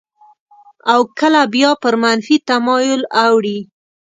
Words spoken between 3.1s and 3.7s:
اوړي.